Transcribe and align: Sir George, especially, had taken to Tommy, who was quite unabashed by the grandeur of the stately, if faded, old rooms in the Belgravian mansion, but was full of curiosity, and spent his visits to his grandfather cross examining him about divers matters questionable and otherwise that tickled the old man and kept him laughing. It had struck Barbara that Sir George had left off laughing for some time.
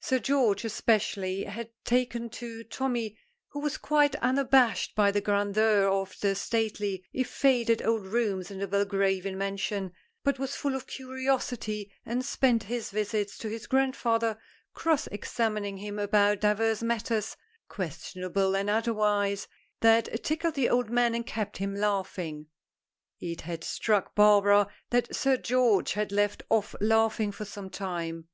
Sir 0.00 0.18
George, 0.18 0.64
especially, 0.64 1.44
had 1.44 1.70
taken 1.84 2.30
to 2.30 2.64
Tommy, 2.64 3.16
who 3.50 3.60
was 3.60 3.78
quite 3.78 4.16
unabashed 4.16 4.96
by 4.96 5.12
the 5.12 5.20
grandeur 5.20 5.86
of 5.86 6.18
the 6.20 6.34
stately, 6.34 7.04
if 7.12 7.30
faded, 7.30 7.80
old 7.86 8.04
rooms 8.06 8.50
in 8.50 8.58
the 8.58 8.66
Belgravian 8.66 9.38
mansion, 9.38 9.92
but 10.24 10.36
was 10.36 10.56
full 10.56 10.74
of 10.74 10.88
curiosity, 10.88 11.92
and 12.04 12.24
spent 12.24 12.64
his 12.64 12.90
visits 12.90 13.38
to 13.38 13.48
his 13.48 13.68
grandfather 13.68 14.36
cross 14.74 15.06
examining 15.12 15.76
him 15.76 15.96
about 15.96 16.40
divers 16.40 16.82
matters 16.82 17.36
questionable 17.68 18.56
and 18.56 18.68
otherwise 18.68 19.46
that 19.78 20.24
tickled 20.24 20.54
the 20.54 20.68
old 20.68 20.90
man 20.90 21.14
and 21.14 21.24
kept 21.24 21.58
him 21.58 21.76
laughing. 21.76 22.46
It 23.20 23.42
had 23.42 23.62
struck 23.62 24.16
Barbara 24.16 24.66
that 24.90 25.14
Sir 25.14 25.36
George 25.36 25.92
had 25.92 26.10
left 26.10 26.42
off 26.50 26.74
laughing 26.80 27.30
for 27.30 27.44
some 27.44 27.70
time. 27.70 28.26